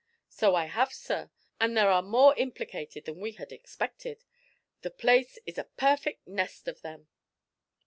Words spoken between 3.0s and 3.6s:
than we had